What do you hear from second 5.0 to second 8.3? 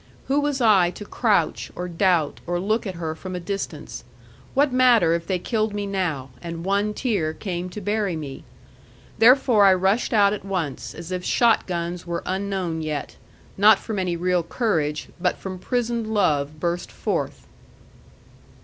if they killed me now, and one tear came to bury